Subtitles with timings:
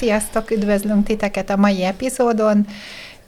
[0.00, 2.66] Sziasztok, üdvözlünk titeket a mai epizódon,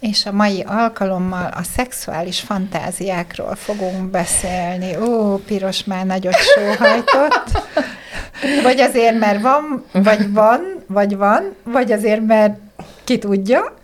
[0.01, 4.97] és a mai alkalommal a szexuális fantáziákról fogunk beszélni.
[4.97, 7.63] Ó, Piros már nagyot sóhajtott.
[8.63, 12.59] Vagy azért, mert van, vagy van, vagy van, vagy azért, mert
[13.05, 13.75] ki tudja.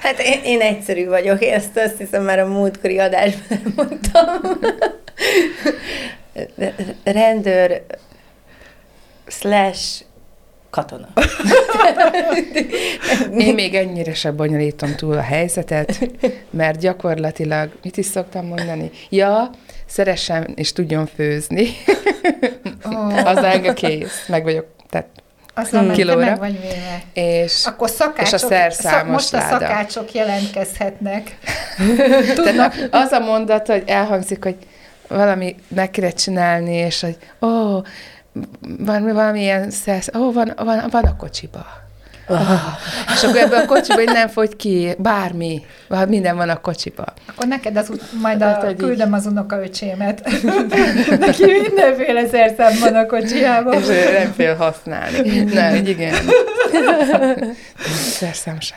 [0.00, 4.58] Hát én, én egyszerű vagyok, én ezt azt hiszem már a múltkori adásban mondtam.
[7.04, 7.82] Rendőr
[9.26, 10.04] slash
[10.72, 11.08] katona.
[13.38, 16.08] Én még ennyire se bonyolítom túl a helyzetet,
[16.50, 18.90] mert gyakorlatilag, mit is szoktam mondani?
[19.08, 19.50] Ja,
[19.86, 21.68] szeressem és tudjon főzni.
[22.84, 23.26] Oh.
[23.26, 25.06] Az engem kész, meg vagyok, tehát
[25.54, 25.92] Azon, hmm.
[25.92, 26.24] kilóra.
[26.24, 27.02] meg vagy véve.
[27.12, 29.58] És, Akkor szakácsok, és a szerszámos Most a láda.
[29.58, 31.38] szakácsok jelentkezhetnek.
[32.44, 34.56] Tehát az a mondat, hogy elhangzik, hogy
[35.08, 37.84] valami meg kéne csinálni, és hogy ó, oh,
[38.78, 41.66] van valamilyen szersz, ó, oh, van, van, van a kocsiba.
[42.28, 42.40] Oh.
[43.14, 45.62] És akkor ebből a kocsiba nem fogy ki, bármi,
[46.08, 47.04] minden van a kocsiba.
[47.28, 47.90] Akkor neked az
[48.22, 50.30] majd a, hát, küldöm az unokaöcsémet.
[51.18, 53.74] Neki mindenféle szerszám van a kocsiában.
[53.74, 55.38] És nem fél használni.
[55.52, 56.14] Nem, igen.
[58.18, 58.74] Szerszám se.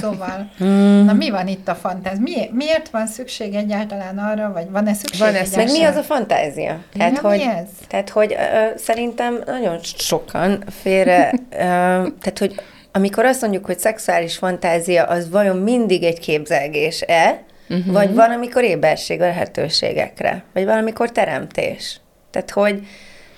[0.00, 1.04] Szóval, mm.
[1.04, 2.18] na mi van itt a fantáz?
[2.18, 6.02] Mi, miért van szükség egyáltalán arra, vagy van-e szükség van ez Meg mi az a
[6.02, 6.78] fantázia?
[6.92, 7.68] Tehát, ja, hogy, mi ez?
[7.88, 12.54] Tehát, hogy uh, szerintem nagyon sokan félre, uh, tehát, hogy
[12.92, 17.92] amikor azt mondjuk, hogy szexuális fantázia, az vajon mindig egy képzelgés-e, uh-huh.
[17.92, 22.00] vagy van, amikor éberség a lehetőségekre, vagy van, amikor teremtés.
[22.30, 22.86] Tehát, hogy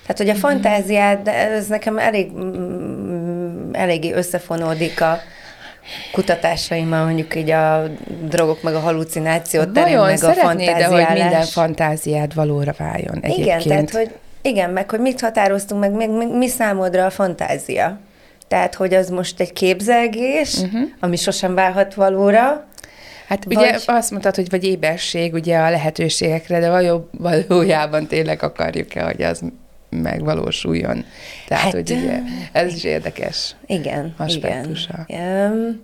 [0.06, 0.50] tehát, hogy a uh-huh.
[0.50, 2.30] fantáziád, ez nekem elég,
[3.72, 5.18] eléggé összefonódik a,
[6.12, 7.82] kutatásaimmal mondjuk így a
[8.28, 11.06] drogok, meg a halucináció terén, meg a fantáziálás.
[11.06, 13.64] hogy minden fantáziád valóra váljon egyébként.
[13.64, 14.10] Igen, tehát, hogy
[14.42, 17.98] igen, meg hogy mit határoztunk meg, meg, meg mi számodra a fantázia.
[18.48, 20.80] Tehát, hogy az most egy képzelgés, uh-huh.
[21.00, 22.66] ami sosem válhat valóra,
[23.28, 23.56] Hát vagy...
[23.56, 29.22] ugye azt mondtad, hogy vagy éberség ugye a lehetőségekre, de való, valójában tényleg akarjuk-e, hogy
[29.22, 29.42] az
[30.02, 31.04] megvalósuljon.
[31.48, 32.20] Tehát, hát, hogy ugye,
[32.52, 35.04] ez is érdekes igen, aspektusa.
[35.06, 35.82] Igen.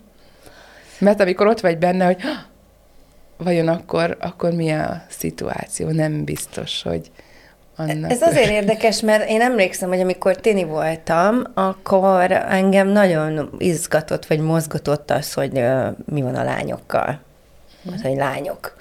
[0.99, 2.17] Mert amikor ott vagy benne, hogy
[3.37, 7.11] vajon akkor, akkor mi a szituáció, nem biztos, hogy
[7.77, 8.11] annak.
[8.11, 14.41] Ez azért érdekes, mert én emlékszem, hogy amikor tini voltam, akkor engem nagyon izgatott, vagy
[14.41, 17.21] mozgatott az, hogy uh, mi van a lányokkal.
[17.95, 18.77] Az, hogy lányok.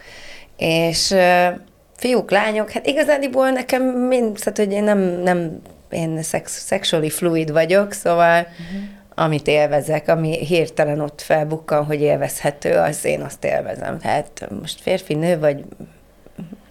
[0.57, 1.59] És uh,
[1.99, 7.51] fiúk, lányok, hát igazániból nekem mind, szóval, hogy én nem, nem én szex, sexually fluid
[7.51, 8.81] vagyok, szóval uh-huh.
[9.15, 13.99] amit élvezek, ami hirtelen ott felbukkan, hogy élvezhető, az én azt élvezem.
[13.99, 15.63] Tehát most férfi, nő, vagy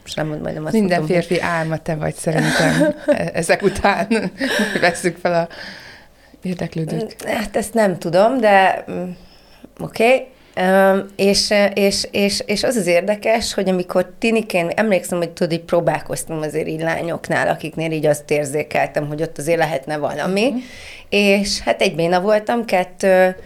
[0.02, 4.06] most nem mondom, majdnem azt Minden mondom, férfi álma te vagy szerintem e- ezek után.
[4.80, 5.48] Veszük fel a
[6.42, 7.22] érdeklődőt.
[7.22, 9.10] Hát ezt nem tudom, de mm,
[9.80, 10.04] oké.
[10.04, 10.26] Okay.
[11.16, 16.40] És, és, és, és az az érdekes, hogy amikor tinikén, emlékszem, hogy tudod, így próbálkoztam
[16.40, 20.62] azért így lányoknál, akiknél így azt érzékeltem, hogy ott azért lehetne valami, uh-huh.
[21.08, 23.36] és hát egy béna voltam, kettő,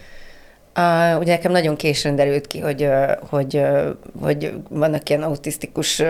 [0.77, 2.89] Uh, ugye nekem nagyon későn derült ki, hogy,
[3.29, 3.61] hogy,
[4.21, 6.03] hogy vannak ilyen autisztikus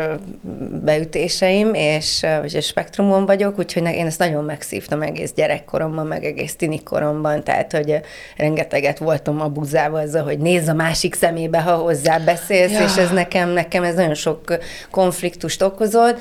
[0.83, 7.43] beütéseim, és a spektrumon vagyok, úgyhogy én ezt nagyon megszívtam egész gyerekkoromban, meg egész tinikoromban,
[7.43, 7.99] tehát hogy
[8.37, 12.83] rengeteget voltam abuzálva azzal, hogy nézz a másik szemébe, ha hozzá beszélsz, ja.
[12.83, 14.57] és ez nekem, nekem ez nagyon sok
[14.91, 16.19] konfliktust okozott,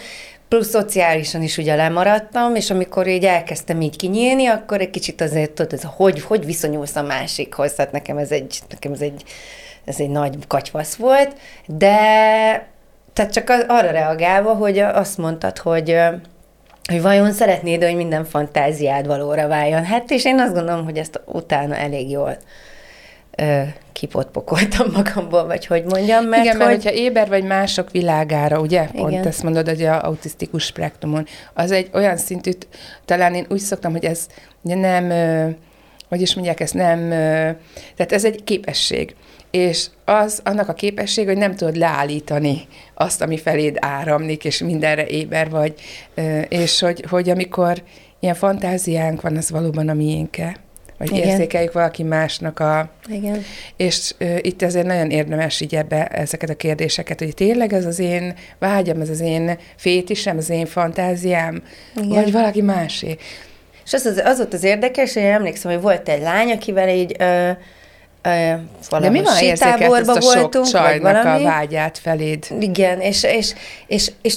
[0.52, 5.50] plusz szociálisan is ugye lemaradtam, és amikor így elkezdtem így kinyílni, akkor egy kicsit azért
[5.50, 9.22] tudod, ez a, hogy, hogy viszonyulsz a másikhoz, tehát nekem ez egy, nekem ez egy,
[9.84, 11.36] ez egy nagy katyvasz volt,
[11.66, 11.96] de
[13.12, 15.98] tehát csak arra reagálva, hogy azt mondtad, hogy
[16.90, 19.84] hogy vajon szeretnéd, hogy minden fantáziád valóra váljon.
[19.84, 22.36] Hát, és én azt gondolom, hogy ezt utána elég jól
[23.92, 26.66] kipotpokoltam magamból, vagy hogy mondjam, mert Igen, hogy...
[26.66, 29.26] mert hogyha éber vagy mások világára, ugye, pont Igen.
[29.26, 32.50] ezt mondod, hogy a autisztikus spektrumon, az egy olyan szintű,
[33.04, 34.26] talán én úgy szoktam, hogy ez
[34.60, 35.12] nem,
[36.08, 37.08] hogy is mondják, ez nem,
[37.96, 39.14] tehát ez egy képesség.
[39.50, 45.06] És az annak a képesség, hogy nem tudod leállítani azt, ami feléd áramlik, és mindenre
[45.06, 45.74] éber vagy,
[46.48, 47.82] és hogy, hogy amikor
[48.20, 50.56] ilyen fantáziánk van, az valóban a miénke
[51.08, 51.28] vagy Igen.
[51.28, 52.90] érzékeljük valaki másnak a...
[53.08, 53.44] Igen.
[53.76, 57.98] És uh, itt ezért nagyon érdemes így ebbe ezeket a kérdéseket, hogy tényleg ez az
[57.98, 61.62] én vágyam, ez az én fétisem, az én fantáziám,
[61.96, 62.08] Igen.
[62.08, 63.16] vagy valaki másé.
[63.84, 66.88] És az, az, az volt az érdekes, hogy én emlékszem, hogy volt egy lány, akivel
[66.88, 67.50] így ö,
[68.22, 68.54] ö,
[69.00, 72.46] De mi van érzékelt ezt a voltunk, sok csajnak a vágyát feléd?
[72.60, 73.54] Igen, és, és,
[73.86, 74.36] és, és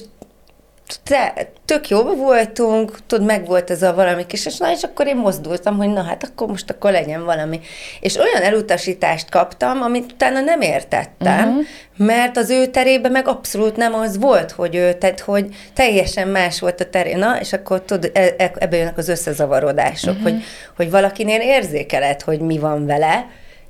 [1.04, 1.34] te,
[1.66, 5.16] tök jó voltunk, tudod, meg volt ez a valami kis, és na, és akkor én
[5.16, 7.60] mozdultam, hogy na hát akkor most akkor legyen valami.
[8.00, 11.64] És olyan elutasítást kaptam, amit utána nem értettem, uh-huh.
[11.98, 16.60] mert az ő terében meg abszolút nem az volt, hogy ő, tehát hogy teljesen más
[16.60, 17.18] volt a terén.
[17.18, 20.32] Na, és akkor tudod, e, e, ebbe jönnek az összezavarodások, uh-huh.
[20.32, 20.44] hogy,
[20.76, 23.26] hogy valakinél érzékeled, hogy mi van vele,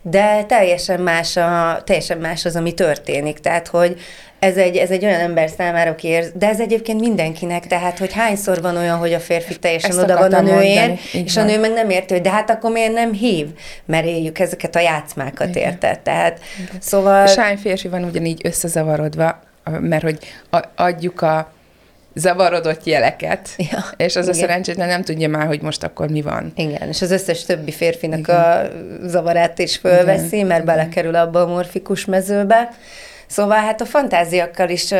[0.10, 3.40] de teljesen más, a, teljesen más az, ami történik.
[3.40, 4.00] Tehát, hogy
[4.40, 8.14] ez egy, ez egy olyan ember számára, aki érz, de ez egyébként mindenkinek, tehát, hogy
[8.14, 11.60] hányszor van olyan, hogy a férfi teljesen Ezt oda van a nőért, és a nő
[11.60, 13.48] meg nem érti, hogy de hát akkor miért nem hív,
[13.86, 15.70] mert éljük ezeket a játszmákat, Igen.
[15.70, 16.00] érted?
[16.00, 16.82] Tehát, Igen.
[16.82, 17.26] szóval...
[17.26, 19.40] És hány férfi van ugyanígy összezavarodva,
[19.80, 20.18] mert hogy
[20.76, 21.52] adjuk a
[22.16, 24.38] zavarodott jeleket, ja, és az igen.
[24.38, 26.52] a szerencsétlen nem tudja már, hogy most akkor mi van.
[26.56, 28.36] Igen, és az összes többi férfinak igen.
[28.36, 28.68] a
[29.08, 30.48] zavarát is fölveszi, igen.
[30.48, 30.76] mert igen.
[30.76, 32.70] belekerül abba a morfikus mezőbe.
[33.28, 34.94] Szóval hát a fantáziakkal is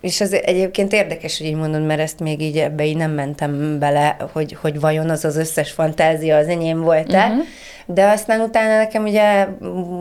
[0.00, 3.78] és ez egyébként érdekes, hogy így mondod, mert ezt még így ebbe így nem mentem
[3.78, 7.44] bele, hogy, hogy vajon az az összes fantázia az enyém volt-e, uh-huh.
[7.86, 9.46] de aztán utána nekem ugye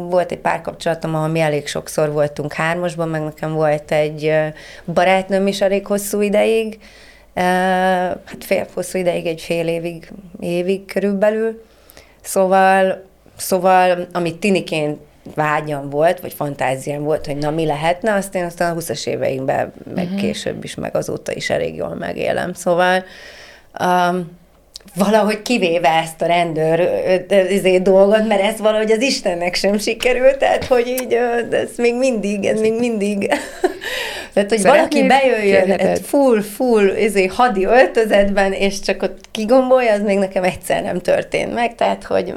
[0.09, 4.33] volt egy párkapcsolatom, ahol mi elég sokszor voltunk hármasban, meg nekem volt egy
[4.93, 6.79] barátnőm is elég hosszú ideig,
[7.33, 11.63] hát fél hosszú ideig, egy fél évig, évig körülbelül,
[12.21, 13.03] szóval,
[13.35, 14.97] szóval amit tiniként
[15.35, 19.73] vágyam volt, vagy fantáziám volt, hogy na mi lehetne, azt én aztán a 20-as éveimben,
[19.93, 20.19] meg uh-huh.
[20.19, 22.53] később is, meg azóta is elég jól megélem.
[22.53, 23.03] Szóval
[23.79, 24.38] um,
[24.99, 26.79] valahogy kivéve ezt a rendőr
[27.29, 31.13] ezért dolgot, mert ez valahogy az Istennek sem sikerült, tehát hogy így
[31.51, 33.27] ez még mindig, ez még mindig
[34.33, 34.63] tehát, hogy Szeretnéd?
[34.63, 40.83] valaki bejöjjön full, full ezért hadi öltözetben, és csak ott kigombolja, az még nekem egyszer
[40.83, 42.33] nem történt meg, tehát hogy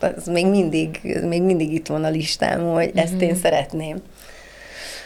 [0.00, 3.04] az még mindig, még mindig itt van a listám, hogy mm-hmm.
[3.04, 3.38] ezt én mhm.
[3.38, 3.96] szeretném.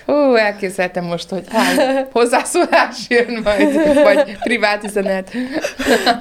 [0.07, 5.31] Ó, elképzeltem most, hogy hány hozzászólás jön majd, vagy privát üzenet.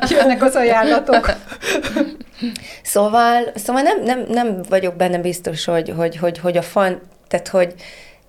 [0.09, 1.35] Jönnek az ajánlatok.
[2.83, 7.47] Szóval, szóval nem, nem, nem vagyok benne biztos, hogy, hogy, hogy, hogy a fan, tehát
[7.47, 7.73] hogy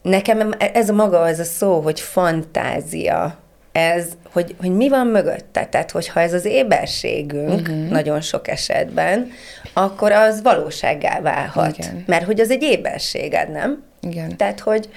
[0.02, 3.38] nekem ez a maga az a szó, hogy fantázia,
[3.72, 5.66] ez, hogy, hogy mi van mögötte.
[5.66, 7.88] Tehát, hogyha ez az éberségünk uh-huh.
[7.88, 9.30] nagyon sok esetben,
[9.72, 11.78] akkor az valósággá válhat.
[11.78, 12.04] Igen.
[12.06, 13.82] Mert hogy az egy éberséged, nem?
[14.00, 14.36] Igen.
[14.36, 14.88] Tehát, hogy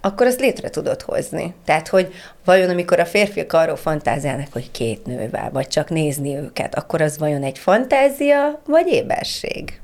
[0.00, 1.54] akkor azt létre tudod hozni.
[1.64, 2.12] Tehát, hogy
[2.44, 7.18] vajon amikor a férfiak arról fantáziálnak, hogy két nővel, vagy csak nézni őket, akkor az
[7.18, 9.80] vajon egy fantázia, vagy éberség?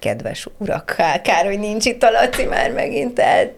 [0.00, 3.52] Kedves urak, kár, hogy nincs itt a Laci már megint, tehát,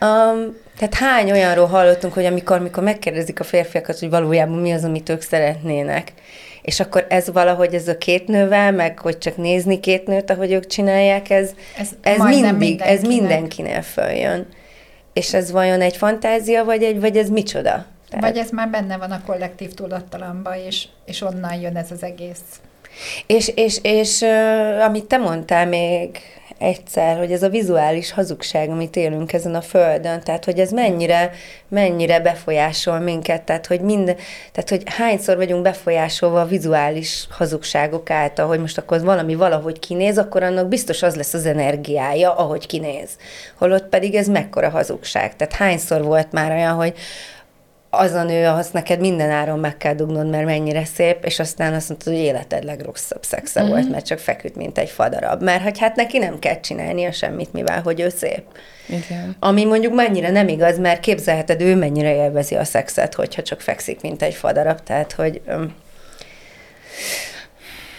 [0.00, 4.84] um, tehát hány olyanról hallottunk, hogy amikor, amikor megkérdezik a férfiakat, hogy valójában mi az,
[4.84, 6.12] amit ők szeretnének,
[6.62, 10.52] és akkor ez valahogy ez a két nővel, meg hogy csak nézni két nőt, ahogy
[10.52, 12.88] ők csinálják, ez, ez, ez mindig, mindenkinek.
[12.88, 14.46] ez mindenkinél följön.
[15.12, 17.86] És ez vajon egy fantázia, vagy, egy, vagy ez micsoda?
[18.08, 18.24] Tehát...
[18.24, 22.40] Vagy ez már benne van a kollektív tudattalamban, és, és onnan jön ez az egész.
[23.26, 26.18] És, és, és uh, amit te mondtál még
[26.62, 31.30] egyszer, hogy ez a vizuális hazugság, amit élünk ezen a földön, tehát hogy ez mennyire,
[31.68, 34.16] mennyire befolyásol minket, tehát hogy minden,
[34.52, 40.18] tehát hogy hányszor vagyunk befolyásolva a vizuális hazugságok által, hogy most akkor valami valahogy kinéz,
[40.18, 43.10] akkor annak biztos az lesz az energiája, ahogy kinéz.
[43.58, 45.36] Holott pedig ez mekkora hazugság.
[45.36, 46.94] Tehát hányszor volt már olyan, hogy
[47.94, 51.74] az a nő, ahhoz neked minden áron meg kell dugnod, mert mennyire szép, és aztán
[51.74, 53.76] azt mondtad, hogy életed legrosszabb szexe uh-huh.
[53.76, 55.42] volt, mert csak feküdt, mint egy fadarab.
[55.42, 58.42] Mert hogy hát neki nem kell csinálnia semmit, mivel hogy ő szép.
[58.86, 59.36] Igen.
[59.38, 64.00] Ami mondjuk mennyire nem igaz, mert képzelheted, ő mennyire élvezi a szexet, hogyha csak fekszik,
[64.00, 64.80] mint egy fadarab.
[64.82, 65.40] Tehát, hogy...
[65.46, 65.74] Um,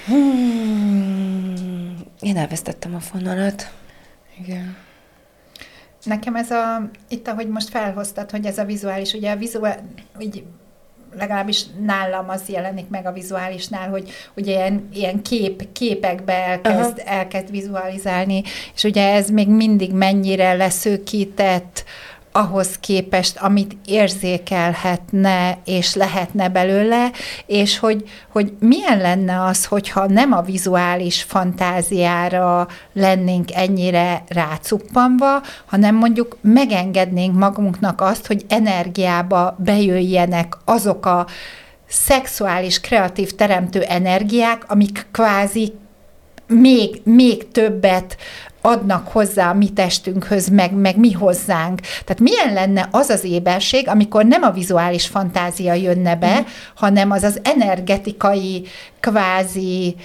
[0.06, 1.54] hmm,
[2.22, 3.72] én elvesztettem a fonalat.
[4.40, 4.83] Igen.
[6.04, 9.82] Nekem ez a, itt ahogy most felhoztad, hogy ez a vizuális, ugye a vizuális,
[10.20, 10.44] így
[11.18, 17.52] legalábbis nálam az jelenik meg a vizuálisnál, hogy ugye ilyen, ilyen kép, képekbe elkezd, elkezd
[17.52, 18.44] vizualizálni,
[18.76, 21.84] és ugye ez még mindig mennyire leszőkített,
[22.36, 27.12] ahhoz képest, amit érzékelhetne és lehetne belőle,
[27.46, 35.96] és hogy, hogy milyen lenne az, hogyha nem a vizuális fantáziára lennénk ennyire rácuppanva, hanem
[35.96, 41.28] mondjuk megengednénk magunknak azt, hogy energiába bejöjjenek azok a
[41.88, 45.74] szexuális, kreatív, teremtő energiák, amik kvázi
[46.48, 48.18] még, még többet
[48.65, 51.79] adnak hozzá a mi testünkhöz, meg, meg mi hozzánk.
[51.79, 56.43] Tehát milyen lenne az az éberség, amikor nem a vizuális fantázia jönne be, mm.
[56.75, 58.65] hanem az az energetikai,
[59.00, 59.96] kvázi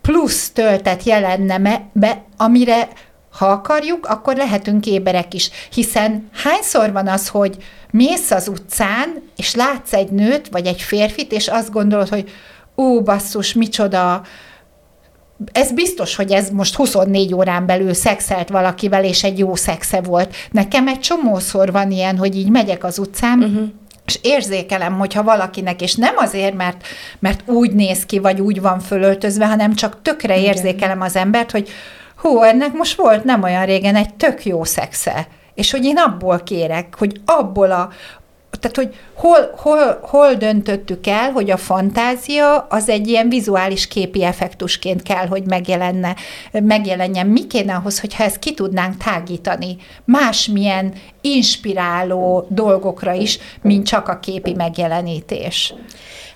[0.00, 2.88] plusz töltet jelenne be, amire
[3.32, 5.50] ha akarjuk, akkor lehetünk éberek is.
[5.72, 7.56] Hiszen hányszor van az, hogy
[7.90, 12.30] mész az utcán, és látsz egy nőt, vagy egy férfit, és azt gondolod, hogy
[12.76, 14.22] ó, basszus, micsoda,
[15.52, 20.34] ez biztos, hogy ez most 24 órán belül szexelt valakivel, és egy jó szexe volt.
[20.50, 23.68] Nekem egy csomószor van ilyen, hogy így megyek az utcán, uh-huh
[24.06, 26.86] és érzékelem, hogyha valakinek, és nem azért, mert,
[27.18, 30.54] mert úgy néz ki, vagy úgy van fölöltözve, hanem csak tökre Igen.
[30.54, 31.68] érzékelem az embert, hogy
[32.16, 36.40] hú, ennek most volt nem olyan régen egy tök jó szexe, és hogy én abból
[36.42, 37.88] kérek, hogy abból a,
[38.60, 44.24] tehát, hogy hol, hol, hol döntöttük el, hogy a fantázia az egy ilyen vizuális képi
[44.24, 46.16] effektusként kell, hogy megjelenne,
[46.52, 47.26] megjelenjen.
[47.26, 54.18] Mi kéne ahhoz, hogyha ezt ki tudnánk tágítani másmilyen inspiráló dolgokra is, mint csak a
[54.18, 55.74] képi megjelenítés?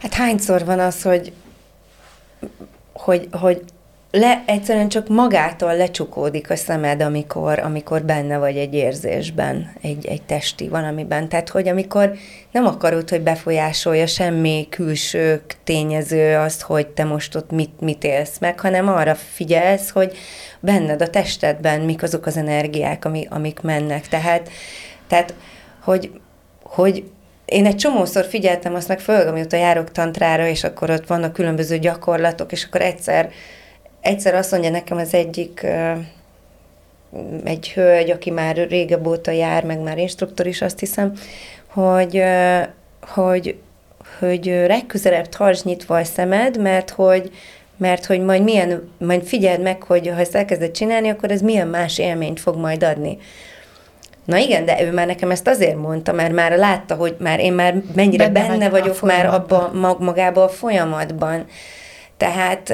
[0.01, 1.33] Hát hányszor van az, hogy
[2.93, 3.63] hogy, hogy
[4.11, 10.23] le, egyszerűen csak magától lecsukódik a szemed, amikor, amikor benne vagy egy érzésben, egy, egy
[10.23, 11.29] testi valamiben.
[11.29, 12.13] Tehát, hogy amikor
[12.53, 18.39] nem akarod, hogy befolyásolja semmi külső tényező azt, hogy te most ott mit, mit élsz
[18.39, 20.17] meg, hanem arra figyelsz, hogy
[20.61, 24.09] benned a testedben mik azok az energiák, ami, amik mennek.
[24.09, 24.51] Tehát,
[25.09, 25.35] tehát
[25.83, 26.11] hogy,
[26.63, 27.05] hogy
[27.45, 31.79] én egy csomószor figyeltem azt meg, főleg amióta járok tantrára, és akkor ott vannak különböző
[31.79, 33.31] gyakorlatok, és akkor egyszer
[34.07, 35.67] egyszer azt mondja nekem az egyik
[37.45, 41.13] egy hölgy, aki már régebb óta jár, meg már instruktor is, azt hiszem,
[41.67, 42.23] hogy,
[43.01, 43.57] hogy,
[44.19, 47.31] hogy legközelebb tartsd nyitva a szemed, mert hogy,
[47.77, 51.69] mert hogy majd milyen, majd figyeld meg, hogy ha ezt elkezded csinálni, akkor ez milyen
[51.69, 53.19] más élményt fog majd adni.
[54.25, 57.53] Na igen, de ő már nekem ezt azért mondta, mert már látta, hogy már én
[57.53, 61.47] már mennyire benne, benne vagyok már abba magába a folyamatban.
[62.17, 62.73] Tehát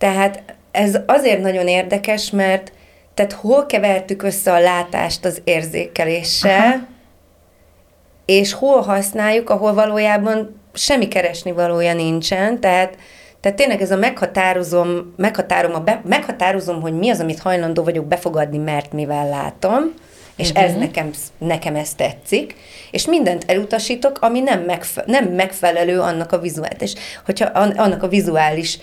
[0.00, 2.72] tehát ez azért nagyon érdekes, mert
[3.14, 6.86] tehát hol kevertük össze a látást az érzékeléssel, Aha.
[8.24, 12.96] és hol használjuk, ahol valójában semmi keresni valója nincsen, tehát
[13.40, 18.06] tehát tényleg ez a meghatározom, meghatárom, a be, meghatározom, hogy mi az, amit hajlandó vagyok
[18.06, 19.94] befogadni, mert mivel látom,
[20.36, 20.64] és uh-huh.
[20.64, 22.54] ez nekem, nekem ez tetszik,
[22.90, 26.92] és mindent elutasítok, ami nem, megfe, nem megfelelő annak a vizuális, és
[27.24, 28.82] hogyha annak a vizuális uh,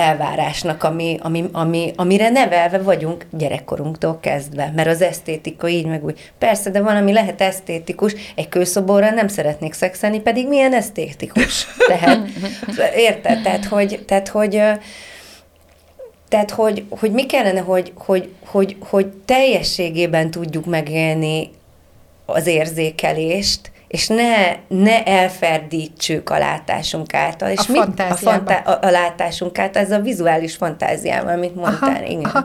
[0.00, 6.32] elvárásnak, ami, ami, ami, amire nevelve vagyunk gyerekkorunktól kezdve, mert az esztétika így meg úgy.
[6.38, 12.28] Persze, de valami lehet esztétikus, egy kőszoborral nem szeretnék szexelni, pedig milyen esztétikus lehet.
[12.96, 13.42] Érted?
[13.42, 14.62] Tehát, hogy, tehát, hogy
[16.28, 21.50] tehát, hogy, hogy mi kellene, hogy, hogy, hogy, hogy teljességében tudjuk megélni
[22.26, 27.50] az érzékelést, és ne, ne elferdítsük a látásunk által.
[27.50, 31.94] És a mit, a, fanta- a, a látásunk által, ez a vizuális fantáziával, amit mondtál.
[31.94, 32.24] Aha, igen.
[32.24, 32.44] Aha.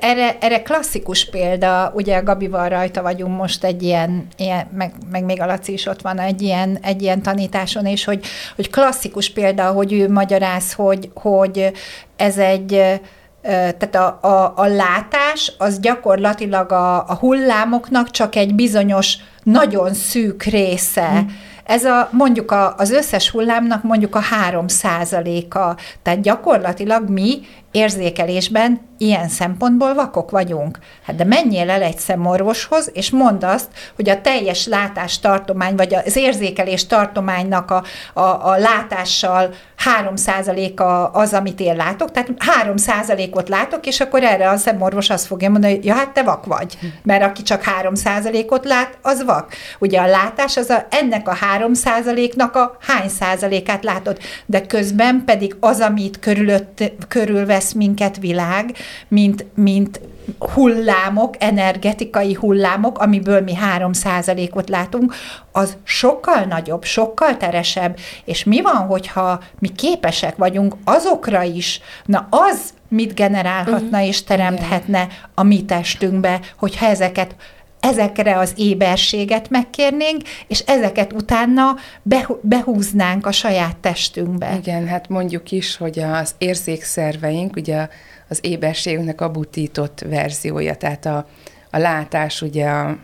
[0.00, 5.24] Erre, erre klasszikus példa, ugye a Gabival rajta vagyunk most egy ilyen, ilyen meg, meg
[5.24, 8.24] még a Laci is ott van egy ilyen, egy ilyen tanításon, és hogy,
[8.56, 11.72] hogy klasszikus példa, hogy ő magyaráz, hogy, hogy
[12.16, 13.00] ez egy
[13.42, 19.16] tehát a, a, a látás az gyakorlatilag a, a hullámoknak csak egy bizonyos
[19.50, 21.08] nagyon szűk része.
[21.08, 21.36] Hmm.
[21.64, 25.76] Ez a, mondjuk a, az összes hullámnak mondjuk a három százaléka.
[26.02, 27.40] Tehát gyakorlatilag mi
[27.70, 30.78] érzékelésben ilyen szempontból vakok vagyunk.
[31.02, 36.16] Hát de menjél el egy szemorvoshoz, és mondd azt, hogy a teljes látástartomány, vagy az
[36.16, 39.54] érzékelés tartománynak a, a, a látással
[40.00, 40.82] 3%-a
[41.18, 42.30] az, amit én látok, tehát
[42.64, 46.46] 3%-ot látok, és akkor erre a szemorvos azt fogja mondani, hogy ja, hát te vak
[46.46, 49.52] vagy, mert aki csak 3%-ot lát, az vak.
[49.78, 55.56] Ugye a látás az a, ennek a 3%-nak a hány százalékát látod, de közben pedig
[55.60, 58.76] az, amit körülött, körülvesz minket világ,
[59.08, 60.00] mint, mint
[60.38, 65.14] hullámok, energetikai hullámok, amiből mi 3%-ot látunk,
[65.52, 72.26] az sokkal nagyobb, sokkal teresebb, és mi van, hogyha mi képesek vagyunk azokra is, na
[72.30, 74.06] az mit generálhatna uh-huh.
[74.06, 77.34] és teremthetne a mi testünkbe, hogyha ezeket
[77.80, 81.76] ezekre az éberséget megkérnénk, és ezeket utána
[82.40, 84.56] behúznánk a saját testünkbe.
[84.62, 87.88] Igen, hát mondjuk is, hogy az érzékszerveink, ugye
[88.28, 91.26] az éberségünknek a butított verziója, tehát a,
[91.70, 92.98] a látás, ugye a,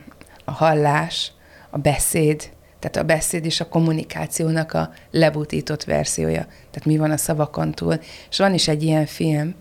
[0.44, 1.32] a hallás,
[1.70, 6.46] a beszéd, tehát a beszéd és a kommunikációnak a lebutított verziója.
[6.46, 7.98] Tehát mi van a szavakon túl.
[8.30, 9.54] És van is egy ilyen film,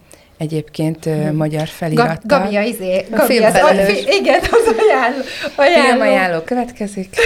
[0.43, 1.35] egyébként hmm.
[1.35, 2.39] magyar felirattal.
[2.39, 5.21] Gabia, izé, Gabia, az, az, igen, az ajánló.
[5.55, 5.89] ajánló.
[5.89, 7.15] Film ajánló következik.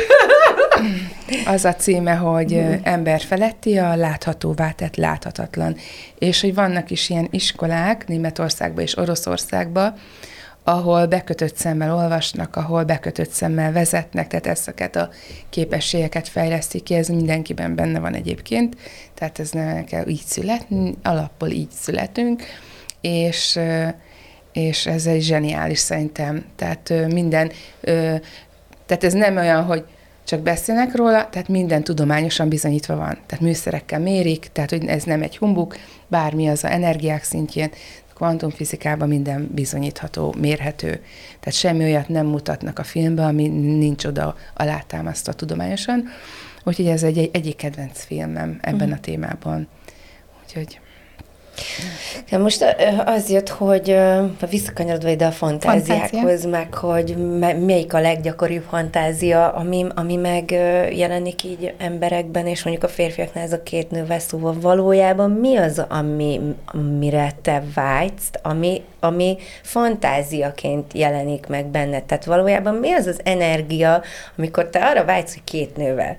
[1.46, 2.80] Az a címe, hogy hmm.
[2.84, 5.76] ember feletti a láthatóvá tett láthatatlan.
[6.20, 9.94] És hogy vannak is ilyen iskolák Németországban és Oroszországban,
[10.68, 15.10] ahol bekötött szemmel olvasnak, ahol bekötött szemmel vezetnek, tehát ezeket a
[15.50, 18.76] képességeket fejlesztik ki, ez mindenkiben benne van egyébként,
[19.14, 22.44] tehát ez nem kell így születni, alapból így születünk,
[23.02, 23.60] és,
[24.52, 27.52] és ez egy zseniális szerintem, tehát minden,
[28.86, 29.86] tehát ez nem olyan, hogy
[30.24, 33.18] csak beszélnek róla, tehát minden tudományosan bizonyítva van.
[33.26, 35.78] Tehát műszerekkel mérik, tehát hogy ez nem egy humbuk,
[36.08, 37.72] bármi az a energiák szintjén,
[38.16, 40.90] kvantumfizikában minden bizonyítható, mérhető.
[41.40, 46.04] Tehát semmi olyat nem mutatnak a filmben, ami nincs oda alátámasztva tudományosan.
[46.64, 48.98] Úgyhogy ez egy, egy egyik kedvenc filmem ebben uh-huh.
[48.98, 49.68] a témában.
[50.44, 50.80] Úgyhogy...
[52.32, 53.98] Most az jött, hogy
[54.50, 56.50] visszakanyarodva ide a fantáziákhoz, Fantázia.
[56.50, 57.16] meg hogy
[57.66, 63.64] melyik a leggyakoribb fantázia, ami, ami megjelenik így emberekben, és mondjuk a férfiaknál ez a
[63.64, 71.66] két nővel szóval valójában mi az, ami, amire te vágysz, ami, ami fantáziaként jelenik meg
[71.66, 72.04] benned?
[72.04, 74.02] Tehát valójában mi az az energia,
[74.38, 76.18] amikor te arra vágysz, hogy két nővel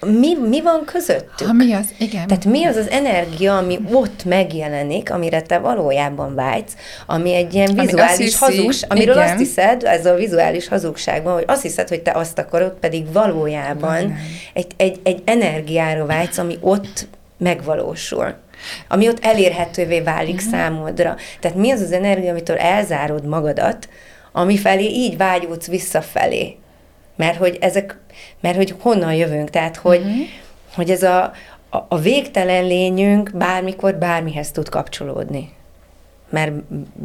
[0.00, 1.46] mi, mi van közöttük?
[1.46, 2.26] Ha mi az, igen.
[2.26, 7.74] Tehát mi az az energia, ami ott megjelenik, amire te valójában vágysz, ami egy ilyen
[7.74, 9.28] vizuális ami hazugság, amiről igen.
[9.28, 14.16] azt hiszed, ez a vizuális hazugságban, hogy azt hiszed, hogy te azt akarod, pedig valójában
[14.52, 17.06] egy, egy, egy energiára vágysz, ami ott
[17.38, 18.34] megvalósul
[18.88, 20.50] ami ott elérhetővé válik uh-huh.
[20.50, 21.16] számodra.
[21.40, 23.88] Tehát mi az az energia, amitől elzárod magadat,
[24.32, 26.56] ami felé így vágyódsz visszafelé.
[27.16, 27.98] Mert hogy ezek
[28.40, 30.26] mert hogy honnan jövünk, tehát hogy, uh-huh.
[30.74, 31.32] hogy ez a,
[31.70, 35.52] a, a végtelen lényünk bármikor bármihez tud kapcsolódni.
[36.28, 36.52] Mert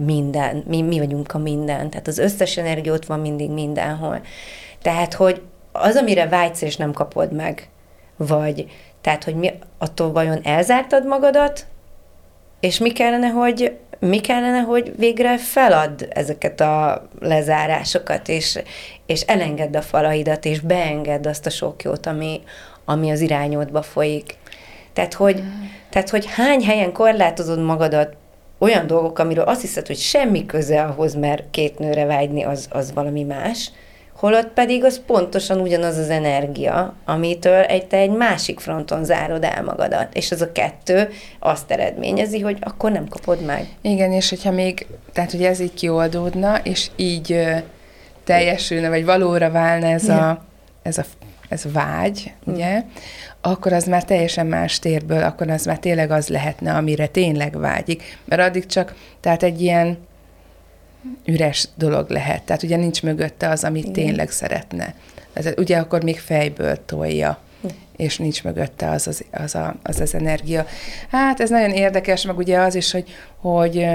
[0.05, 4.21] minden, mi, mi vagyunk a minden, tehát az összes energia ott van mindig mindenhol.
[4.81, 7.69] Tehát, hogy az, amire vágysz és nem kapod meg,
[8.17, 11.65] vagy tehát, hogy mi, attól vajon elzártad magadat,
[12.59, 18.59] és mi kellene, hogy mi kellene, hogy végre felad ezeket a lezárásokat, és,
[19.05, 22.41] és elengedd a falaidat, és beengedd azt a sok jót, ami,
[22.85, 24.35] ami az irányodba folyik.
[24.93, 25.43] Tehát hogy,
[25.89, 28.15] tehát, hogy hány helyen korlátozod magadat
[28.57, 32.93] olyan dolgok, amiről azt hiszed, hogy semmi köze ahhoz, mert két nőre vágyni, az, az
[32.93, 33.71] valami más,
[34.19, 39.63] holott pedig az pontosan ugyanaz az energia, amitől egy, te egy másik fronton zárod el
[39.63, 43.67] magadat, és az a kettő azt eredményezi, hogy akkor nem kapod meg.
[43.81, 47.45] Igen, és hogyha még, tehát hogy ez így kioldódna, és így
[48.23, 50.43] teljesülne, vagy valóra válna ez, a,
[50.81, 51.03] ez, a,
[51.49, 52.53] ez vágy, mm.
[52.53, 52.83] ugye,
[53.41, 58.19] akkor az már teljesen más térből, akkor az már tényleg az lehetne, amire tényleg vágyik.
[58.25, 59.97] Mert addig csak, tehát egy ilyen
[61.25, 62.43] üres dolog lehet.
[62.43, 63.93] Tehát ugye nincs mögötte az, amit Igen.
[63.93, 64.93] tényleg szeretne.
[65.33, 67.39] Ez, ugye akkor még fejből tolja
[67.99, 70.65] és nincs mögötte az az, az, a, az az energia.
[71.09, 73.87] Hát ez nagyon érdekes, meg ugye az is, hogy, hogy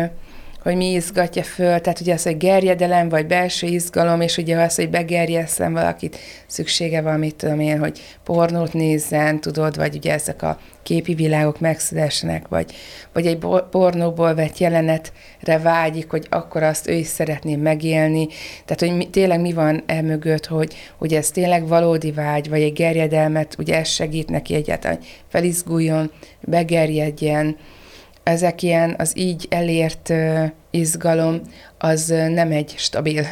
[0.64, 4.74] hogy mi izgatja föl, tehát ugye az, hogy gerjedelem, vagy belső izgalom, és ugye az,
[4.74, 10.42] hogy begerjesszem valakit, szüksége van, mit tudom én, hogy pornót nézzen, tudod, vagy ugye ezek
[10.42, 12.74] a képi világok megszülessenek, vagy,
[13.12, 13.38] vagy egy
[13.70, 18.26] pornóból vett jelenetre vágyik, hogy akkor azt ő is szeretné megélni.
[18.64, 22.62] Tehát, hogy mi, tényleg mi van e mögött, hogy, hogy ez tényleg valódi vágy, vagy
[22.62, 27.56] egy gerjedelmet, ugye ez segít neki egyáltalán, hogy felizguljon, begerjedjen,
[28.24, 30.12] ezek ilyen, az így elért
[30.70, 31.40] izgalom,
[31.78, 33.26] az nem egy stabil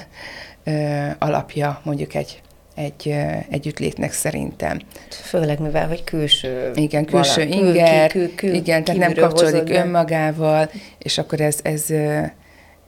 [1.19, 2.43] alapja mondjuk egy
[2.75, 3.15] egy
[3.51, 4.81] együttlétnek szerintem.
[5.09, 9.75] Főleg mivel, hogy külső Igen, külső vala, inger, kül, kül, kül, igen, tehát nem kapcsolódik
[9.75, 11.87] önmagával, és akkor ez, ez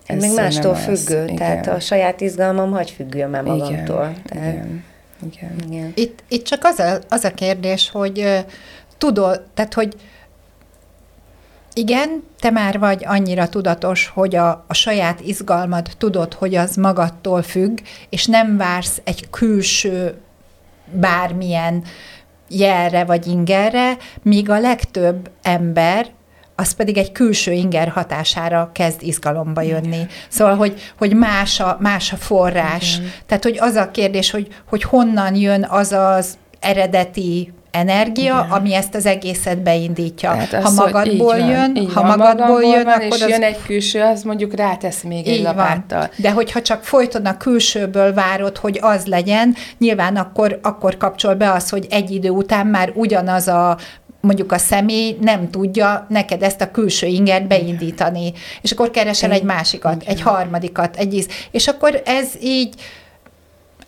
[0.07, 1.75] ez még mástól függő, az, tehát igen.
[1.75, 4.05] a saját izgalmam hagy függő már magamtól.
[4.05, 4.85] Igen, tehát, igen,
[5.33, 5.53] igen.
[5.71, 5.93] igen.
[5.95, 8.45] Itt, itt csak az a, az a kérdés, hogy
[8.99, 9.95] tudod, tehát hogy
[11.75, 17.43] igen, te már vagy annyira tudatos, hogy a, a saját izgalmad tudod, hogy az magadtól
[17.43, 20.15] függ, és nem vársz egy külső
[20.93, 21.85] bármilyen
[22.49, 26.07] jelre vagy ingerre, míg a legtöbb ember
[26.57, 29.87] az pedig egy külső inger hatására kezd izgalomba jönni.
[29.95, 30.09] Igen.
[30.29, 32.97] Szóval, hogy, hogy más, a, más a forrás.
[32.97, 33.11] Igen.
[33.27, 38.51] Tehát, hogy az a kérdés, hogy, hogy honnan jön az az eredeti energia, Igen.
[38.51, 40.31] ami ezt az egészet beindítja.
[40.31, 43.29] Tehát ha az, magadból jön, van, ha van, magadból jön, van, akkor és az...
[43.29, 45.99] jön egy külső, az mondjuk rátesz még egy lapáttal.
[45.99, 46.11] Van.
[46.17, 51.53] De hogyha csak folyton a külsőből várod, hogy az legyen, nyilván akkor, akkor kapcsol be
[51.53, 53.77] az, hogy egy idő után már ugyanaz a
[54.21, 58.33] mondjuk a személy nem tudja neked ezt a külső ingert beindítani.
[58.63, 61.29] És akkor keresel egy másikat, egy harmadikat, egy íz.
[61.51, 62.75] És akkor ez így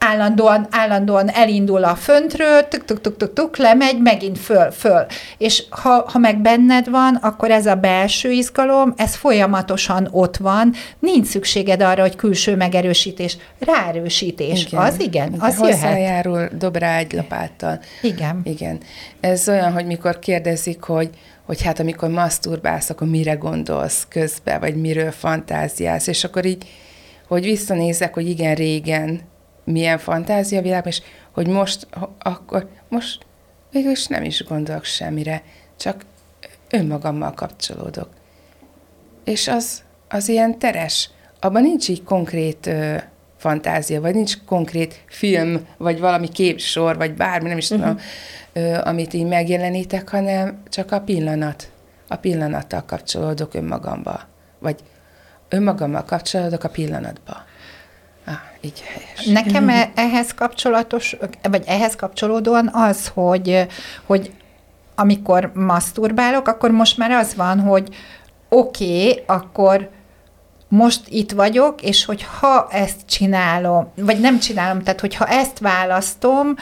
[0.06, 5.06] állandóan, állandóan elindul a föntről, tuk, tuk, tuk, tuk, tuk, lemegy, megint föl, föl.
[5.38, 10.72] És ha, ha meg benned van, akkor ez a belső izgalom, ez folyamatosan ott van,
[10.98, 14.80] nincs szükséged arra, hogy külső megerősítés, ráerősítés, igen.
[14.80, 16.56] az igen, igen az Hozzájárul, jöhet.
[16.56, 17.80] dob rá egy lapáttal.
[18.02, 18.40] Igen.
[18.44, 18.78] Igen.
[19.20, 21.10] Ez olyan, hogy mikor kérdezik, hogy
[21.46, 26.64] hogy hát amikor maszturbálsz, akkor mire gondolsz közbe, vagy miről fantáziálsz, és akkor így,
[27.28, 29.20] hogy visszanézek, hogy igen, régen
[29.66, 31.02] milyen fantáziavilág, és
[31.33, 31.87] hogy most,
[32.18, 33.26] akkor, most
[33.70, 35.42] végülis nem is gondolok semmire,
[35.76, 36.05] csak
[36.70, 38.09] önmagammal kapcsolódok.
[39.24, 42.96] És az, az ilyen teres, abban nincs így konkrét ö,
[43.37, 47.87] fantázia, vagy nincs konkrét film, vagy valami képsor, vagy bármi, nem is uh-huh.
[47.87, 48.02] tudom,
[48.52, 51.70] ö, amit így megjelenítek, hanem csak a pillanat.
[52.09, 54.20] A pillanattal kapcsolódok önmagamba.
[54.59, 54.76] Vagy
[55.48, 57.44] önmagammal kapcsolódok a pillanatba.
[58.26, 59.44] Ah, így helyes.
[59.44, 61.16] Nekem ehhez kapcsolatos,
[61.50, 63.66] vagy ehhez kapcsolódóan az, hogy,
[64.06, 64.32] hogy
[64.94, 67.88] amikor maszturbálok, akkor most már az van, hogy
[68.48, 69.90] oké, okay, akkor
[70.68, 76.54] most itt vagyok, és hogy ha ezt csinálom, vagy nem csinálom, tehát hogyha ezt választom,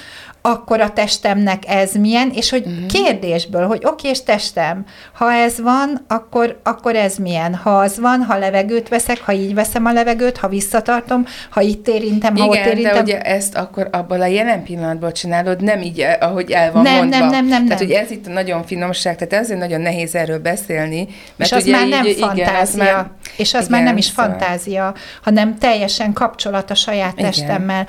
[0.46, 2.86] akkor a testemnek ez milyen, és hogy uh-huh.
[2.86, 7.54] kérdésből, hogy oké, és testem, ha ez van, akkor, akkor ez milyen.
[7.54, 11.88] Ha az van, ha levegőt veszek, ha így veszem a levegőt, ha visszatartom, ha itt
[11.88, 12.94] érintem, ha Igen, ott érintem.
[12.94, 16.82] de ugye ezt akkor abban a jelen pillanatban csinálod, nem így, eh, ahogy el van
[16.82, 17.18] nem, mondva.
[17.18, 17.88] Nem, nem, nem, Tehát, nem.
[17.88, 21.08] hogy ez itt a nagyon finomság, tehát ezért nagyon nehéz erről beszélni.
[21.36, 22.44] Mert és az ugye már nem így, fantázia.
[22.44, 24.24] Igen, az már, és az igen, már nem is szóval.
[24.24, 27.30] fantázia, hanem teljesen kapcsolat a saját igen.
[27.30, 27.86] testemmel.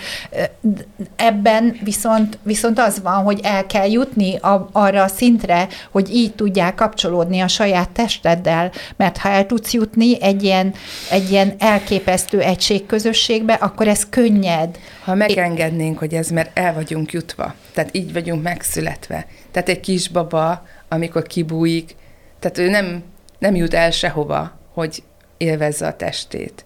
[1.15, 6.36] Ebben viszont viszont az van, hogy el kell jutni a, arra a szintre, hogy így
[6.36, 10.73] tudják kapcsolódni a saját testeddel, mert ha el tudsz jutni egy ilyen,
[11.10, 14.79] egy ilyen elképesztő egységközösségbe, akkor ez könnyed.
[15.03, 19.27] Ha megengednénk, hogy ez, mert el vagyunk jutva, tehát így vagyunk megszületve.
[19.51, 21.95] Tehát egy kisbaba, amikor kibújik,
[22.39, 23.03] tehát ő nem,
[23.39, 25.03] nem jut el sehova, hogy
[25.38, 26.65] élvezze a testét.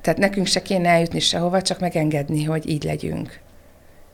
[0.00, 3.40] Tehát nekünk se kéne eljutni sehova, csak megengedni, hogy így legyünk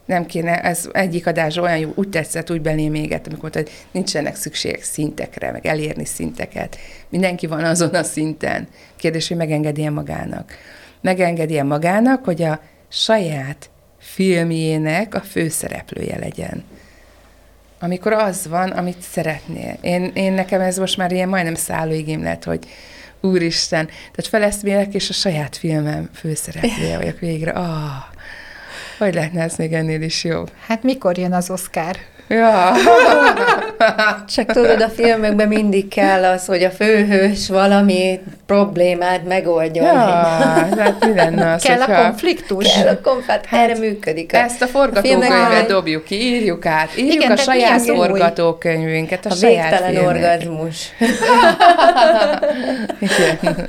[0.08, 3.86] nem kéne, ez egyik adás olyan jó, úgy tetszett, úgy belém éget, amikor mondta, hogy
[3.90, 6.78] nincsenek szükség szintekre, meg elérni szinteket.
[7.08, 8.68] Mindenki van azon a szinten.
[8.96, 10.52] Kérdés, hogy megengedi-e magának.
[11.00, 16.64] Megengedi-e magának, hogy a saját filmjének a főszereplője legyen.
[17.80, 19.78] Amikor az van, amit szeretnél.
[19.80, 22.66] Én, én nekem ez most már ilyen majdnem szállóigém lett, hogy
[23.20, 27.50] úristen, tehát feleszmélek, és a saját filmem főszereplője vagyok végre.
[27.50, 28.16] Ah,
[28.98, 30.50] hogy lehetne ez még ennél is jobb?
[30.66, 31.96] Hát mikor jön az Oscar?
[32.28, 32.72] Ja.
[34.34, 39.84] Csak tudod, a filmekben mindig kell az, hogy a főhős valami problémát megoldjon.
[39.84, 42.74] Ja, hát mi lenne az, Kell a konfliktus.
[42.74, 44.32] Kell a konflikt, hát, erre működik.
[44.34, 49.34] A, ezt a forgatókönyvet dobjuk ki, írjuk át, írjuk Igen, a saját forgatókönyvünket, a, a
[49.34, 50.92] saját végtelen orgazmus.
[53.00, 53.68] Igen.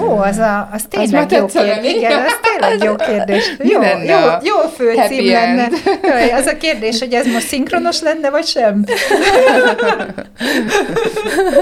[0.00, 1.92] Ó, az, a, az tényleg az jó kérdés.
[1.92, 3.56] Igen, az tényleg jó kérdés.
[3.58, 5.68] Jó, jó, jó főcím lenne.
[6.02, 8.84] Jaj, az a kérdés, hogy ez most szinkronos lenne, vagy sem?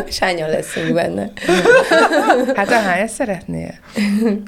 [0.09, 1.31] Sányan leszünk benne.
[2.55, 3.75] Hát aha, ezt szeretnél?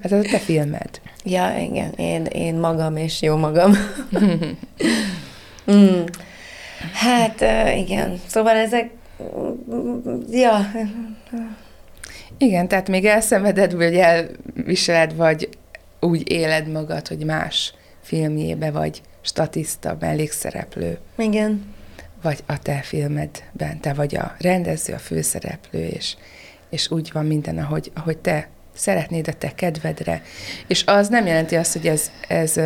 [0.03, 0.88] Hát ez a te filmed.
[1.25, 3.73] Ja, igen, én, én magam és jó magam.
[5.73, 6.03] mm.
[6.92, 7.45] Hát
[7.77, 8.90] igen, szóval ezek,
[10.31, 10.71] ja.
[12.38, 15.49] Igen, tehát még elszenveded, vagy elviseled, vagy
[16.01, 20.99] úgy éled magad, hogy más filmjébe vagy statiszta, mellékszereplő.
[21.16, 21.75] Igen.
[22.22, 26.16] Vagy a te filmedben, te vagy a rendező, a főszereplő, és,
[26.70, 30.22] és úgy van minden, ahogy, ahogy te szeretnéd a te kedvedre.
[30.66, 32.57] És az nem jelenti azt, hogy ez, ez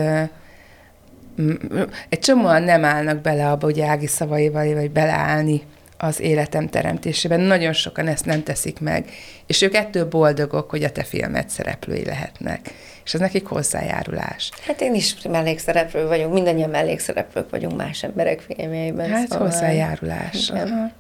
[2.09, 5.62] egy csomóan nem állnak bele abba, ugye Ági szavaival, vagy beleállni
[6.03, 7.41] az életem teremtésében.
[7.41, 9.11] Nagyon sokan ezt nem teszik meg,
[9.47, 12.71] és ők ettől boldogok, hogy a te filmet szereplői lehetnek.
[13.05, 14.51] És ez nekik hozzájárulás.
[14.67, 19.11] Hát én is mellékszereplő vagyok, mindannyian mellékszereplők vagyunk más emberek filmjeiben.
[19.11, 19.47] Hát szóval...
[19.47, 20.49] hozzájárulás.
[20.49, 20.69] Igen.
[20.69, 20.91] Aha.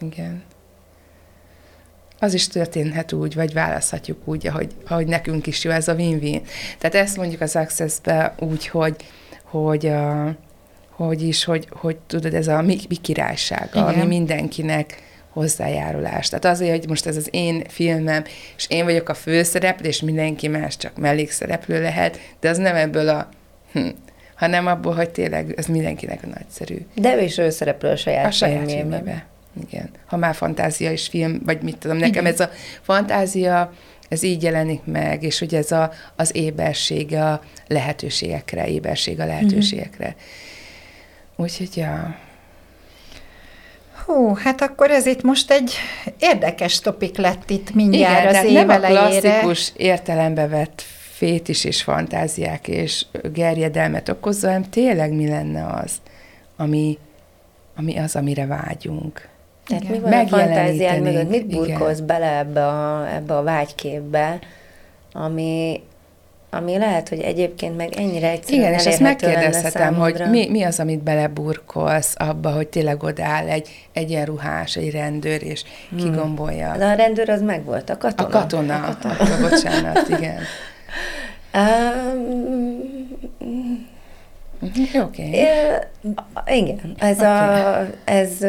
[0.00, 0.42] Igen.
[2.18, 6.42] Az is történhet úgy, vagy választhatjuk úgy, ahogy, ahogy nekünk is jó, ez a win-win.
[6.78, 7.98] Tehát ezt mondjuk az access
[8.38, 8.96] úgy, hogy,
[9.42, 10.34] hogy a,
[10.96, 13.84] hogy is, hogy, hogy tudod, ez a mi, mi királysága, Igen.
[13.84, 16.28] ami mindenkinek hozzájárulás.
[16.28, 18.24] Tehát azért, hogy most ez az én filmem,
[18.56, 23.08] és én vagyok a főszereplő, és mindenki más csak mellékszereplő lehet, de az nem ebből
[23.08, 23.28] a
[23.72, 23.88] hm,
[24.36, 26.86] hanem abból, hogy tényleg ez mindenkinek a nagyszerű.
[26.94, 29.26] De ő is ő szereplő a saját, a saját filmébe.
[29.68, 29.90] Igen.
[30.06, 32.32] Ha már fantázia és film, vagy mit tudom, nekem Igen.
[32.32, 32.50] ez a
[32.82, 33.72] fantázia,
[34.08, 40.06] ez így jelenik meg, és hogy ez a, az éberség a lehetőségekre, éberség a lehetőségekre.
[40.06, 40.16] Mm-hmm.
[41.36, 42.16] Úgyhogy, ja.
[44.04, 45.72] Hú, hát akkor ez itt most egy
[46.18, 50.82] érdekes topik lett itt mindjárt Igen, az év nem a klasszikus értelembe vett
[51.16, 55.92] fétis és fantáziák és gerjedelmet okozza, hanem tényleg mi lenne az,
[56.56, 56.98] ami,
[57.76, 59.28] ami az, amire vágyunk.
[59.66, 59.94] Tehát igen.
[59.94, 61.28] mi van a fantáziád mögött?
[61.28, 64.38] Mit burkolsz bele ebbe a, ebbe a vágyképbe,
[65.12, 65.82] ami,
[66.50, 70.80] ami lehet, hogy egyébként meg ennyire egyszerűen Igen, és ezt megkérdezhetem, hogy mi, mi az,
[70.80, 75.98] amit beleburkolsz abba, hogy tényleg odáll egy egyenruhás, egy rendőr, és hmm.
[75.98, 76.76] kigombolja.
[76.76, 78.28] De a rendőr az meg volt, a katona.
[78.28, 79.14] A katona, a katona.
[79.14, 80.38] Akkor, bocsánat, igen.
[81.54, 83.14] Um,
[84.62, 85.00] Oké.
[85.00, 85.46] Okay.
[86.58, 87.60] Igen, ez, okay.
[87.60, 88.44] a, ez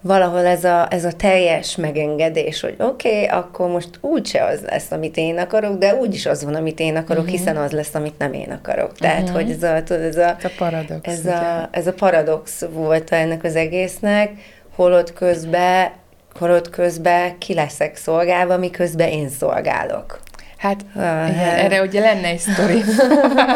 [0.00, 4.90] valahol ez a, ez a teljes megengedés, hogy oké, okay, akkor most úgyse az lesz,
[4.90, 7.38] amit én akarok, de úgyis az van, amit én akarok, uh-huh.
[7.38, 8.98] hiszen az lesz, amit nem én akarok.
[8.98, 9.36] Tehát, uh-huh.
[9.36, 11.08] hogy ez a, tudod, ez a, ez a paradox.
[11.08, 14.30] Ez a, ez a paradox volt ennek az egésznek,
[14.74, 15.90] holott közben
[16.38, 20.20] holott közben ki leszek szolgálva, miközben én szolgálok.
[20.56, 22.82] Hát igen, erre ugye lenne egy sztori.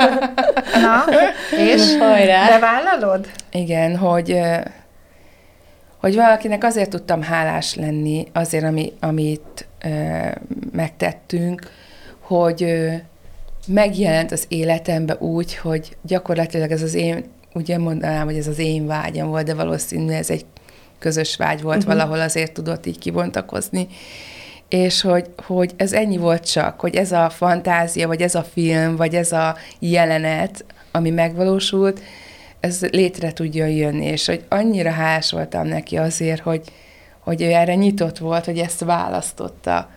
[0.85, 1.05] Na,
[1.57, 1.96] és?
[1.98, 2.48] Hajrá.
[2.48, 3.26] Bevállalod?
[3.52, 4.40] Igen, hogy
[6.03, 9.88] hogy valakinek azért tudtam hálás lenni, azért, ami, amit ö,
[10.73, 11.71] megtettünk,
[12.21, 12.93] hogy ö,
[13.67, 18.87] megjelent az életembe úgy, hogy gyakorlatilag ez az én, ugye mondanám, hogy ez az én
[18.87, 20.45] vágyam volt, de valószínűleg ez egy
[20.99, 21.93] közös vágy volt, uh-huh.
[21.93, 23.87] valahol azért tudott így kibontakozni,
[24.69, 28.97] és hogy, hogy ez ennyi volt csak, hogy ez a fantázia, vagy ez a film,
[28.97, 32.01] vagy ez a jelenet, ami megvalósult,
[32.62, 36.62] ez létre tudjon jönni, és hogy annyira hálás voltam neki azért, hogy,
[37.18, 39.90] hogy ő erre nyitott volt, hogy ezt választotta.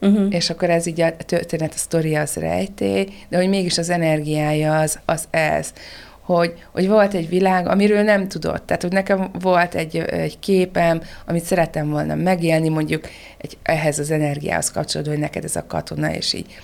[0.00, 0.34] Uh-huh.
[0.34, 4.78] És akkor ez így a történet, a sztori az rejtély, de hogy mégis az energiája
[4.78, 5.72] az, az ez,
[6.20, 8.66] hogy, hogy volt egy világ, amiről nem tudott.
[8.66, 14.10] Tehát, hogy nekem volt egy, egy képem, amit szerettem volna megélni, mondjuk egy, ehhez az
[14.10, 16.58] energiához kapcsolódó, hogy neked ez a katona, és így.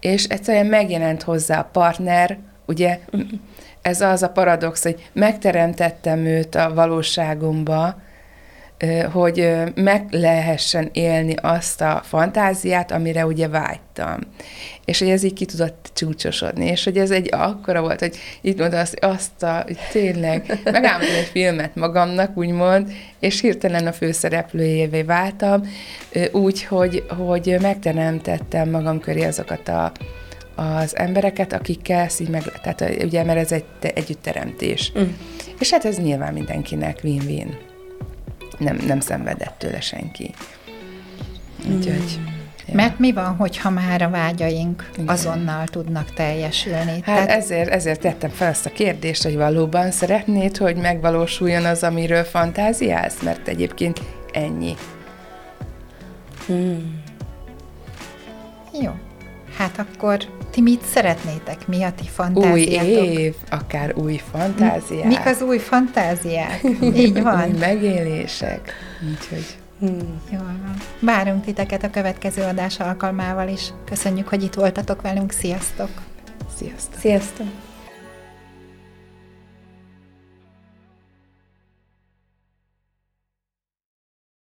[0.00, 3.38] És egyszerűen megjelent hozzá a partner, ugye, uh-huh
[3.86, 8.00] ez az a paradox, hogy megteremtettem őt a valóságomba,
[9.12, 14.18] hogy meg lehessen élni azt a fantáziát, amire ugye vágytam.
[14.84, 18.58] És hogy ez így ki tudott csúcsosodni, és hogy ez egy akkora volt, hogy itt
[18.58, 25.02] mondta azt, azt a, hogy tényleg megálmodtam egy filmet magamnak, úgymond, és hirtelen a főszereplőjévé
[25.02, 25.62] váltam,
[26.32, 29.92] úgy, hogy, hogy megteremtettem magam köré azokat a
[30.56, 34.92] az embereket, akikkel így meg, tehát ugye, mert ez egy együttteremtés.
[34.98, 35.02] Mm.
[35.58, 37.56] És hát ez nyilván mindenkinek win-win.
[38.58, 40.34] Nem, nem szenvedett tőle senki.
[41.58, 42.18] Úgyhogy...
[42.20, 42.34] Mm.
[42.68, 42.74] Ja.
[42.74, 45.08] Mert mi van, hogyha már a vágyaink Igen.
[45.08, 46.90] azonnal tudnak teljesülni?
[46.90, 47.28] Hát Tehát...
[47.28, 53.22] ezért, ezért tettem fel ezt a kérdést, hogy valóban szeretnéd, hogy megvalósuljon az, amiről fantáziálsz?
[53.22, 54.00] Mert egyébként
[54.32, 54.74] ennyi.
[56.46, 57.02] Hmm.
[58.82, 58.90] Jó.
[59.56, 60.18] Hát akkor
[60.56, 61.66] ti mit szeretnétek?
[61.66, 62.88] Mi a ti fantáziátok?
[62.88, 65.06] Új év, akár új fantáziák.
[65.06, 66.60] Mik az új fantáziák?
[66.94, 67.50] Így van.
[67.50, 68.72] új megélések.
[69.10, 69.56] Úgyhogy...
[69.78, 70.20] Hmm.
[70.30, 70.76] Jól van.
[71.00, 73.72] Várunk titeket a következő adás alkalmával is.
[73.84, 75.32] Köszönjük, hogy itt voltatok velünk.
[75.32, 75.90] Sziasztok!
[76.58, 77.00] Sziasztok!
[77.00, 77.65] Sziasztok!